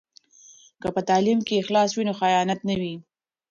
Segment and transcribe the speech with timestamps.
[0.81, 2.95] که په تعلیم کې اخلاص وي نو خیانت نه وي.